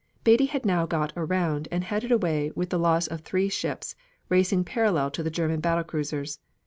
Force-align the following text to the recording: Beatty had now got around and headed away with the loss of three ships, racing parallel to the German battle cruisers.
Beatty 0.23 0.47
had 0.47 0.65
now 0.65 0.87
got 0.87 1.13
around 1.15 1.67
and 1.69 1.83
headed 1.83 2.11
away 2.11 2.51
with 2.55 2.71
the 2.71 2.79
loss 2.79 3.05
of 3.05 3.21
three 3.21 3.49
ships, 3.49 3.95
racing 4.29 4.63
parallel 4.63 5.11
to 5.11 5.21
the 5.21 5.29
German 5.29 5.59
battle 5.59 5.83
cruisers. 5.83 6.39